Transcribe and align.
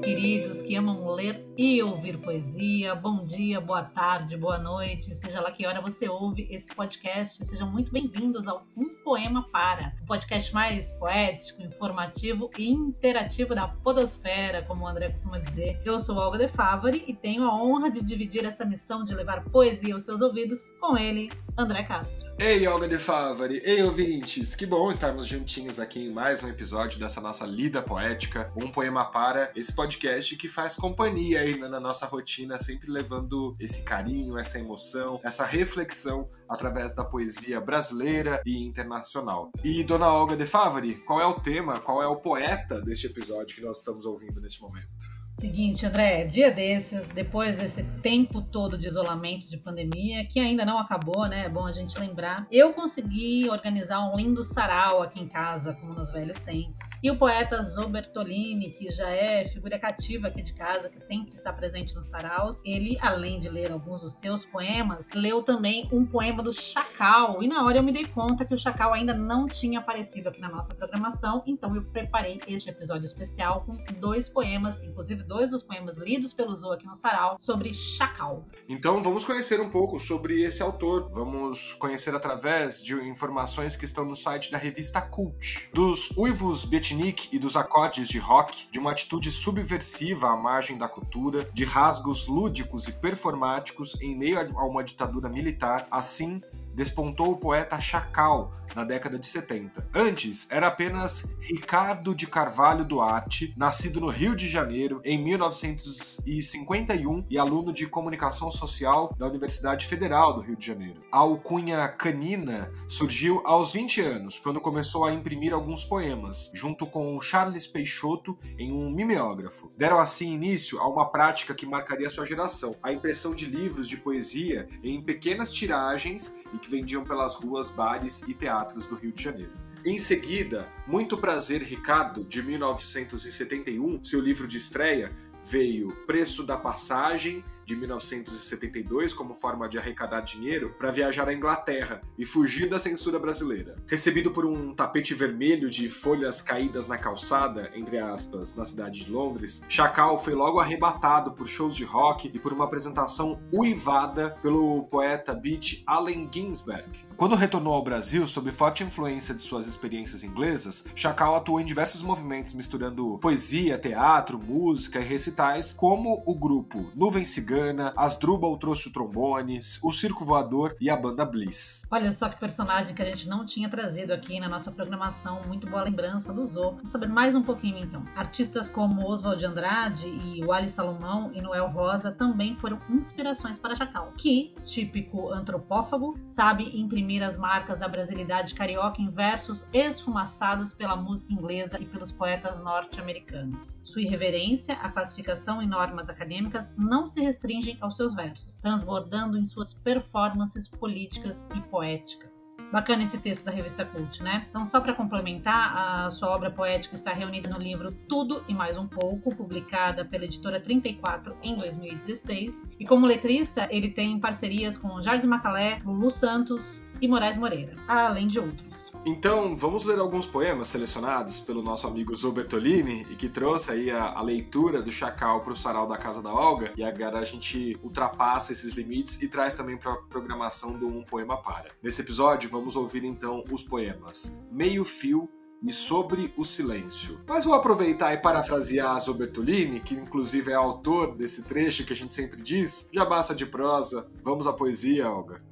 queridos 0.00 0.62
que 0.62 0.76
amam 0.76 1.04
ler 1.14 1.44
e 1.56 1.82
ouvir 1.82 2.18
poesia. 2.18 2.94
Bom 2.94 3.24
dia, 3.24 3.60
boa 3.60 3.82
tarde, 3.82 4.36
boa 4.36 4.58
noite, 4.58 5.12
seja 5.12 5.40
lá 5.40 5.50
que 5.50 5.66
hora 5.66 5.80
você 5.80 6.08
ouve 6.08 6.46
esse 6.50 6.72
podcast. 6.72 7.44
Sejam 7.44 7.68
muito 7.68 7.90
bem-vindos 7.90 8.46
ao 8.46 8.64
Um 8.76 8.94
Poema 9.02 9.48
Para, 9.50 9.92
o 10.02 10.06
podcast 10.06 10.54
mais 10.54 10.92
poético, 10.92 11.62
informativo 11.62 12.48
e 12.56 12.70
interativo 12.70 13.54
da 13.54 13.66
podosfera, 13.66 14.62
como 14.62 14.84
o 14.84 14.86
André 14.86 15.10
costuma 15.10 15.38
dizer. 15.38 15.80
Eu 15.84 15.98
sou 15.98 16.16
Olga 16.16 16.38
De 16.38 16.48
Favari 16.48 17.02
e 17.08 17.14
tenho 17.14 17.42
a 17.44 17.60
honra 17.60 17.90
de 17.90 18.02
dividir 18.02 18.44
essa 18.44 18.64
missão 18.64 19.04
de 19.04 19.12
levar 19.12 19.44
poesia 19.46 19.94
aos 19.94 20.04
seus 20.04 20.20
ouvidos 20.20 20.70
com 20.80 20.96
ele, 20.96 21.28
André 21.56 21.82
Castro. 21.82 22.30
Ei, 22.38 22.64
Olga 22.68 22.86
De 22.86 22.98
Favari! 22.98 23.60
Ei, 23.64 23.82
ouvintes! 23.82 24.54
Que 24.54 24.64
bom 24.64 24.92
estarmos 24.92 25.26
juntinhos 25.26 25.80
aqui 25.80 26.06
em 26.06 26.12
mais 26.12 26.44
um 26.44 26.48
episódio 26.48 27.00
dessa 27.00 27.20
nossa 27.20 27.44
lida 27.44 27.82
poética, 27.82 28.52
Um 28.56 28.70
Poema 28.70 29.04
Para, 29.06 29.50
esse 29.56 29.72
podcast 29.74 29.87
que 29.96 30.48
faz 30.48 30.74
companhia 30.74 31.40
aí 31.40 31.56
na 31.56 31.80
nossa 31.80 32.06
rotina, 32.06 32.58
sempre 32.58 32.90
levando 32.90 33.56
esse 33.58 33.82
carinho, 33.82 34.36
essa 34.36 34.58
emoção, 34.58 35.20
essa 35.24 35.44
reflexão 35.44 36.28
através 36.48 36.94
da 36.94 37.04
poesia 37.04 37.60
brasileira 37.60 38.42
e 38.44 38.62
internacional. 38.62 39.50
E 39.64 39.82
Dona 39.82 40.12
Olga 40.12 40.36
De 40.36 40.46
Favari, 40.46 40.96
qual 40.96 41.20
é 41.20 41.26
o 41.26 41.40
tema, 41.40 41.78
qual 41.78 42.02
é 42.02 42.06
o 42.06 42.16
poeta 42.16 42.80
deste 42.80 43.06
episódio 43.06 43.54
que 43.54 43.62
nós 43.62 43.78
estamos 43.78 44.04
ouvindo 44.04 44.40
neste 44.40 44.60
momento? 44.60 45.17
Seguinte, 45.38 45.86
André, 45.86 46.24
dia 46.24 46.50
desses, 46.50 47.08
depois 47.10 47.58
desse 47.58 47.84
tempo 48.02 48.42
todo 48.42 48.76
de 48.76 48.88
isolamento, 48.88 49.48
de 49.48 49.56
pandemia, 49.56 50.26
que 50.26 50.40
ainda 50.40 50.64
não 50.64 50.80
acabou, 50.80 51.28
né? 51.28 51.44
É 51.44 51.48
bom 51.48 51.64
a 51.64 51.70
gente 51.70 51.96
lembrar. 51.96 52.48
Eu 52.50 52.72
consegui 52.72 53.48
organizar 53.48 54.00
um 54.00 54.16
lindo 54.16 54.42
sarau 54.42 55.00
aqui 55.00 55.20
em 55.20 55.28
casa, 55.28 55.74
como 55.74 55.94
nos 55.94 56.10
velhos 56.10 56.40
tempos. 56.40 56.88
E 57.00 57.08
o 57.08 57.16
poeta 57.16 57.62
Zobertolini, 57.62 58.72
que 58.72 58.90
já 58.90 59.08
é 59.10 59.48
figura 59.48 59.78
cativa 59.78 60.26
aqui 60.26 60.42
de 60.42 60.54
casa, 60.54 60.88
que 60.88 60.98
sempre 60.98 61.34
está 61.34 61.52
presente 61.52 61.94
nos 61.94 62.06
saraus, 62.06 62.60
ele, 62.64 62.98
além 63.00 63.38
de 63.38 63.48
ler 63.48 63.70
alguns 63.70 64.00
dos 64.00 64.14
seus 64.14 64.44
poemas, 64.44 65.10
leu 65.14 65.44
também 65.44 65.88
um 65.92 66.04
poema 66.04 66.42
do 66.42 66.52
Chacal. 66.52 67.44
E 67.44 67.46
na 67.46 67.64
hora 67.64 67.78
eu 67.78 67.84
me 67.84 67.92
dei 67.92 68.06
conta 68.06 68.44
que 68.44 68.54
o 68.54 68.58
Chacal 68.58 68.92
ainda 68.92 69.14
não 69.14 69.46
tinha 69.46 69.78
aparecido 69.78 70.30
aqui 70.30 70.40
na 70.40 70.48
nossa 70.48 70.74
programação, 70.74 71.44
então 71.46 71.76
eu 71.76 71.84
preparei 71.84 72.40
este 72.48 72.70
episódio 72.70 73.06
especial 73.06 73.60
com 73.64 73.76
dois 74.00 74.28
poemas, 74.28 74.82
inclusive 74.82 75.27
dois 75.28 75.50
dos 75.50 75.62
poemas 75.62 75.98
lidos 75.98 76.32
pelo 76.32 76.56
Zou 76.56 76.72
aqui 76.72 76.86
no 76.86 76.96
Sarau 76.96 77.36
sobre 77.38 77.74
Chacal. 77.74 78.46
Então 78.66 79.02
vamos 79.02 79.26
conhecer 79.26 79.60
um 79.60 79.68
pouco 79.68 80.00
sobre 80.00 80.42
esse 80.42 80.62
autor. 80.62 81.10
Vamos 81.12 81.74
conhecer 81.74 82.14
através 82.14 82.82
de 82.82 82.94
informações 82.94 83.76
que 83.76 83.84
estão 83.84 84.06
no 84.06 84.16
site 84.16 84.50
da 84.50 84.56
revista 84.56 85.02
Cult. 85.02 85.68
Dos 85.74 86.10
uivos 86.16 86.64
beatnik 86.64 87.28
e 87.30 87.38
dos 87.38 87.56
acordes 87.56 88.08
de 88.08 88.18
rock, 88.18 88.68
de 88.70 88.78
uma 88.78 88.90
atitude 88.90 89.30
subversiva 89.30 90.30
à 90.30 90.36
margem 90.36 90.78
da 90.78 90.88
cultura, 90.88 91.44
de 91.52 91.64
rasgos 91.64 92.26
lúdicos 92.26 92.88
e 92.88 92.92
performáticos 92.92 94.00
em 94.00 94.16
meio 94.16 94.38
a 94.38 94.64
uma 94.64 94.82
ditadura 94.82 95.28
militar, 95.28 95.86
assim 95.90 96.40
despontou 96.78 97.32
o 97.32 97.36
poeta 97.36 97.78
Chacal 97.80 98.52
na 98.74 98.84
década 98.84 99.18
de 99.18 99.26
70. 99.26 99.88
Antes, 99.92 100.46
era 100.48 100.68
apenas 100.68 101.28
Ricardo 101.40 102.14
de 102.14 102.26
Carvalho 102.26 102.84
Duarte, 102.84 103.52
nascido 103.56 104.00
no 104.00 104.08
Rio 104.08 104.36
de 104.36 104.48
Janeiro 104.48 105.00
em 105.04 105.20
1951 105.20 107.26
e 107.28 107.36
aluno 107.36 107.72
de 107.72 107.88
comunicação 107.88 108.48
social 108.50 109.12
da 109.18 109.26
Universidade 109.26 109.86
Federal 109.86 110.34
do 110.34 110.42
Rio 110.42 110.54
de 110.54 110.64
Janeiro. 110.64 111.02
A 111.10 111.18
alcunha 111.18 111.88
canina 111.88 112.70
surgiu 112.86 113.42
aos 113.44 113.72
20 113.72 114.00
anos, 114.00 114.38
quando 114.38 114.60
começou 114.60 115.04
a 115.04 115.12
imprimir 115.12 115.52
alguns 115.52 115.84
poemas, 115.84 116.48
junto 116.54 116.86
com 116.86 117.20
Charles 117.20 117.66
Peixoto 117.66 118.38
em 118.56 118.72
um 118.72 118.88
mimeógrafo. 118.88 119.72
Deram 119.76 119.98
assim 119.98 120.32
início 120.32 120.78
a 120.78 120.86
uma 120.86 121.10
prática 121.10 121.54
que 121.54 121.66
marcaria 121.66 122.08
sua 122.08 122.24
geração, 122.24 122.76
a 122.80 122.92
impressão 122.92 123.34
de 123.34 123.46
livros 123.46 123.88
de 123.88 123.96
poesia 123.96 124.68
em 124.84 125.02
pequenas 125.02 125.50
tiragens 125.50 126.36
e 126.54 126.58
que 126.58 126.67
que 126.68 126.70
vendiam 126.70 127.02
pelas 127.02 127.34
ruas, 127.34 127.70
bares 127.70 128.22
e 128.28 128.34
teatros 128.34 128.86
do 128.86 128.94
Rio 128.94 129.10
de 129.10 129.22
Janeiro. 129.22 129.52
Em 129.84 129.98
seguida, 129.98 130.68
Muito 130.86 131.16
Prazer 131.16 131.62
Ricardo, 131.62 132.24
de 132.24 132.42
1971, 132.42 134.04
seu 134.04 134.20
livro 134.20 134.46
de 134.46 134.58
estreia, 134.58 135.10
veio 135.42 135.96
Preço 136.04 136.44
da 136.44 136.58
Passagem 136.58 137.42
de 137.68 137.76
1972 137.76 139.12
como 139.12 139.34
forma 139.34 139.68
de 139.68 139.76
arrecadar 139.78 140.22
dinheiro 140.22 140.74
para 140.78 140.90
viajar 140.90 141.28
à 141.28 141.34
Inglaterra 141.34 142.00
e 142.16 142.24
fugir 142.24 142.66
da 142.66 142.78
censura 142.78 143.18
brasileira. 143.18 143.76
Recebido 143.86 144.30
por 144.30 144.46
um 144.46 144.74
tapete 144.74 145.12
vermelho 145.12 145.68
de 145.68 145.86
folhas 145.86 146.40
caídas 146.40 146.86
na 146.86 146.96
calçada, 146.96 147.70
entre 147.74 147.98
aspas, 147.98 148.56
na 148.56 148.64
cidade 148.64 149.04
de 149.04 149.12
Londres, 149.12 149.62
Chacal 149.68 150.18
foi 150.18 150.32
logo 150.32 150.58
arrebatado 150.58 151.32
por 151.32 151.46
shows 151.46 151.76
de 151.76 151.84
rock 151.84 152.30
e 152.32 152.38
por 152.38 152.54
uma 152.54 152.64
apresentação 152.64 153.38
uivada 153.52 154.30
pelo 154.40 154.84
poeta 154.84 155.34
beat 155.34 155.82
Allen 155.86 156.26
Ginsberg. 156.32 157.06
Quando 157.18 157.36
retornou 157.36 157.74
ao 157.74 157.84
Brasil, 157.84 158.26
sob 158.26 158.50
forte 158.50 158.82
influência 158.82 159.34
de 159.34 159.42
suas 159.42 159.66
experiências 159.66 160.24
inglesas, 160.24 160.86
Chacal 160.94 161.36
atuou 161.36 161.60
em 161.60 161.66
diversos 161.66 162.02
movimentos 162.02 162.54
misturando 162.54 163.18
poesia, 163.18 163.76
teatro, 163.76 164.38
música 164.38 165.00
e 165.00 165.04
recitais, 165.04 165.74
como 165.74 166.22
o 166.24 166.34
grupo 166.34 166.90
Nuvem 166.94 167.26
Cigana 167.26 167.57
Cigana, 167.58 167.92
Asdrubal 167.96 168.56
trouxe 168.56 168.88
o 168.88 168.92
trombone, 168.92 169.58
o 169.82 169.92
Circo 169.92 170.24
Voador 170.24 170.76
e 170.80 170.88
a 170.88 170.96
banda 170.96 171.24
Bliss. 171.24 171.82
Olha 171.90 172.12
só 172.12 172.28
que 172.28 172.38
personagem 172.38 172.94
que 172.94 173.02
a 173.02 173.04
gente 173.04 173.28
não 173.28 173.44
tinha 173.44 173.68
trazido 173.68 174.12
aqui 174.12 174.38
na 174.38 174.48
nossa 174.48 174.70
programação, 174.70 175.40
muito 175.44 175.66
boa 175.66 175.82
lembrança 175.82 176.32
do 176.32 176.46
Zo. 176.46 176.70
Vamos 176.70 176.90
saber 176.90 177.08
mais 177.08 177.34
um 177.34 177.42
pouquinho 177.42 177.78
então. 177.78 178.04
Artistas 178.14 178.70
como 178.70 179.04
Oswald 179.04 179.44
Andrade 179.44 180.06
e 180.06 180.44
Wally 180.44 180.70
Salomão 180.70 181.32
e 181.34 181.42
Noel 181.42 181.66
Rosa 181.66 182.12
também 182.12 182.54
foram 182.56 182.80
inspirações 182.88 183.58
para 183.58 183.74
Chacal, 183.74 184.12
que, 184.16 184.54
típico 184.64 185.32
antropófago, 185.32 186.16
sabe 186.24 186.80
imprimir 186.80 187.24
as 187.24 187.36
marcas 187.36 187.80
da 187.80 187.88
brasilidade 187.88 188.54
carioca 188.54 189.02
em 189.02 189.10
versos 189.10 189.66
esfumaçados 189.72 190.72
pela 190.72 190.94
música 190.94 191.32
inglesa 191.32 191.76
e 191.80 191.86
pelos 191.86 192.12
poetas 192.12 192.62
norte-americanos. 192.62 193.80
Sua 193.82 194.02
irreverência, 194.02 194.74
a 194.74 194.88
classificação 194.88 195.60
em 195.60 195.66
normas 195.66 196.08
acadêmicas 196.08 196.70
não 196.76 197.04
se 197.04 197.20
restringe 197.20 197.47
restringem 197.48 197.78
aos 197.80 197.96
seus 197.96 198.14
versos, 198.14 198.60
transbordando 198.60 199.38
em 199.38 199.44
suas 199.44 199.72
performances 199.72 200.68
políticas 200.68 201.48
e 201.56 201.60
poéticas. 201.62 202.68
Bacana 202.70 203.02
esse 203.02 203.18
texto 203.18 203.46
da 203.46 203.50
revista 203.50 203.84
Cult, 203.84 204.22
né? 204.22 204.46
Então, 204.50 204.66
só 204.66 204.80
para 204.80 204.92
complementar, 204.92 206.04
a 206.04 206.10
sua 206.10 206.28
obra 206.28 206.50
poética 206.50 206.94
está 206.94 207.12
reunida 207.12 207.48
no 207.48 207.58
livro 207.58 207.92
Tudo 208.06 208.44
e 208.46 208.54
Mais 208.54 208.76
um 208.76 208.86
Pouco, 208.86 209.34
publicada 209.34 210.04
pela 210.04 210.24
editora 210.24 210.60
34 210.60 211.34
em 211.42 211.56
2016. 211.56 212.68
E 212.78 212.86
como 212.86 213.06
letrista, 213.06 213.66
ele 213.70 213.90
tem 213.90 214.20
parcerias 214.20 214.76
com 214.76 215.00
Jardim 215.00 215.28
Macalé, 215.28 215.80
Lulu 215.84 216.10
Santos, 216.10 216.82
e 217.00 217.08
Moraes 217.08 217.36
Moreira, 217.36 217.74
além 217.86 218.28
de 218.28 218.38
outros. 218.38 218.92
Então, 219.06 219.54
vamos 219.54 219.84
ler 219.84 219.98
alguns 219.98 220.26
poemas 220.26 220.68
selecionados 220.68 221.40
pelo 221.40 221.62
nosso 221.62 221.86
amigo 221.86 222.14
Zobertolini 222.14 223.06
e 223.10 223.16
que 223.16 223.28
trouxe 223.28 223.70
aí 223.70 223.90
a, 223.90 224.12
a 224.12 224.22
leitura 224.22 224.82
do 224.82 224.90
Chacal 224.90 225.40
para 225.40 225.52
o 225.52 225.56
Sarau 225.56 225.86
da 225.86 225.96
Casa 225.96 226.22
da 226.22 226.32
Olga. 226.32 226.72
E 226.76 226.84
agora 226.84 227.18
a 227.18 227.24
gente 227.24 227.78
ultrapassa 227.82 228.52
esses 228.52 228.74
limites 228.74 229.22
e 229.22 229.28
traz 229.28 229.54
também 229.54 229.76
para 229.76 229.92
a 229.92 229.96
programação 229.96 230.72
do 230.72 230.86
Um 230.86 231.02
Poema 231.02 231.36
Para. 231.36 231.68
Nesse 231.82 232.02
episódio, 232.02 232.50
vamos 232.50 232.76
ouvir 232.76 233.04
então 233.04 233.44
os 233.50 233.62
poemas 233.62 234.38
Meio 234.50 234.84
Fio 234.84 235.28
e 235.62 235.72
sobre 235.72 236.32
o 236.36 236.44
silêncio. 236.44 237.20
Mas 237.26 237.44
vou 237.44 237.54
aproveitar 237.54 238.12
e 238.14 238.18
parafrasear 238.18 239.00
Zobertolini, 239.00 239.80
que 239.80 239.94
inclusive 239.94 240.52
é 240.52 240.54
autor 240.54 241.16
desse 241.16 241.44
trecho 241.44 241.84
que 241.84 241.92
a 241.92 241.96
gente 241.96 242.14
sempre 242.14 242.40
diz. 242.42 242.88
Já 242.92 243.04
basta 243.04 243.34
de 243.34 243.46
prosa, 243.46 244.08
vamos 244.22 244.46
à 244.46 244.52
poesia, 244.52 245.10
Olga. 245.10 245.42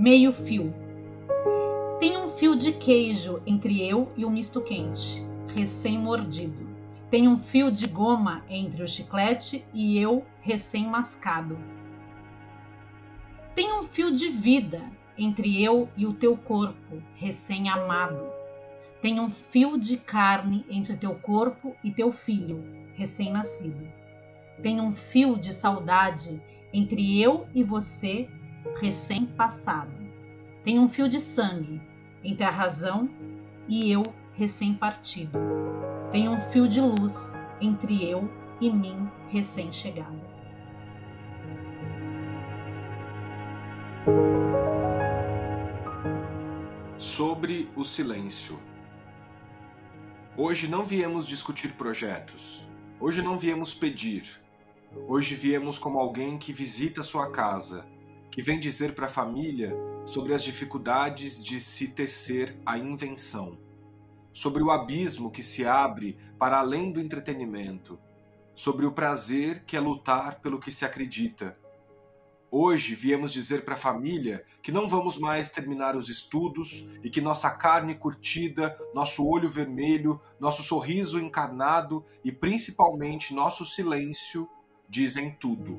Meio 0.00 0.32
fio. 0.32 0.72
Tem 1.98 2.16
um 2.16 2.28
fio 2.28 2.56
de 2.56 2.72
queijo 2.72 3.42
entre 3.46 3.86
eu 3.86 4.10
e 4.16 4.24
o 4.24 4.30
misto 4.30 4.62
quente, 4.62 5.22
recém-mordido. 5.54 6.66
Tem 7.10 7.28
um 7.28 7.36
fio 7.36 7.70
de 7.70 7.86
goma 7.86 8.42
entre 8.48 8.82
o 8.82 8.88
chiclete 8.88 9.62
e 9.74 9.98
eu, 9.98 10.24
recém-mascado 10.40 11.58
Tem 13.54 13.74
um 13.74 13.82
fio 13.82 14.10
de 14.10 14.30
vida 14.30 14.82
entre 15.18 15.62
eu 15.62 15.86
e 15.94 16.06
o 16.06 16.14
teu 16.14 16.34
corpo 16.34 17.02
recém-amado. 17.16 18.24
Tem 19.02 19.20
um 19.20 19.28
fio 19.28 19.78
de 19.78 19.98
carne 19.98 20.64
entre 20.70 20.96
teu 20.96 21.14
corpo 21.14 21.76
e 21.84 21.90
teu 21.90 22.10
filho 22.10 22.64
recém-nascido. 22.94 23.86
Tem 24.62 24.80
um 24.80 24.92
fio 24.92 25.36
de 25.36 25.52
saudade 25.52 26.40
entre 26.72 27.20
eu 27.20 27.46
e 27.54 27.62
você 27.62 28.30
recém-passado. 28.80 29.92
Tem 30.64 30.78
um 30.78 30.88
fio 30.88 31.08
de 31.08 31.18
sangue 31.18 31.80
entre 32.22 32.44
a 32.44 32.50
razão 32.50 33.08
e 33.68 33.90
eu 33.90 34.02
recém-partido. 34.34 35.38
Tem 36.10 36.28
um 36.28 36.40
fio 36.50 36.68
de 36.68 36.80
luz 36.80 37.32
entre 37.60 38.04
eu 38.08 38.28
e 38.60 38.70
mim 38.70 39.08
recém-chegada. 39.28 40.30
Sobre 46.98 47.70
o 47.74 47.84
silêncio. 47.84 48.58
Hoje 50.36 50.68
não 50.68 50.84
viemos 50.84 51.26
discutir 51.26 51.72
projetos. 51.72 52.64
Hoje 52.98 53.22
não 53.22 53.36
viemos 53.36 53.74
pedir. 53.74 54.40
Hoje 55.06 55.34
viemos 55.34 55.78
como 55.78 55.98
alguém 55.98 56.36
que 56.36 56.52
visita 56.52 57.02
sua 57.02 57.30
casa, 57.30 57.86
que 58.30 58.42
vem 58.42 58.58
dizer 58.58 58.94
para 58.94 59.06
a 59.06 59.10
família 59.10 59.74
sobre 60.06 60.32
as 60.34 60.42
dificuldades 60.42 61.42
de 61.42 61.60
se 61.60 61.88
tecer 61.88 62.56
a 62.64 62.78
invenção, 62.78 63.58
sobre 64.32 64.62
o 64.62 64.70
abismo 64.70 65.30
que 65.30 65.42
se 65.42 65.66
abre 65.66 66.16
para 66.38 66.58
além 66.58 66.92
do 66.92 67.00
entretenimento, 67.00 67.98
sobre 68.54 68.86
o 68.86 68.92
prazer 68.92 69.64
que 69.64 69.76
é 69.76 69.80
lutar 69.80 70.40
pelo 70.40 70.60
que 70.60 70.70
se 70.70 70.84
acredita. 70.84 71.58
Hoje 72.52 72.96
viemos 72.96 73.32
dizer 73.32 73.64
para 73.64 73.74
a 73.74 73.78
família 73.78 74.44
que 74.60 74.72
não 74.72 74.88
vamos 74.88 75.16
mais 75.16 75.48
terminar 75.48 75.96
os 75.96 76.08
estudos 76.08 76.84
e 77.02 77.08
que 77.08 77.20
nossa 77.20 77.50
carne 77.50 77.94
curtida, 77.94 78.76
nosso 78.92 79.24
olho 79.24 79.48
vermelho, 79.48 80.20
nosso 80.38 80.62
sorriso 80.62 81.20
encarnado 81.20 82.04
e 82.24 82.32
principalmente 82.32 83.32
nosso 83.32 83.64
silêncio 83.64 84.48
dizem 84.88 85.30
tudo. 85.38 85.78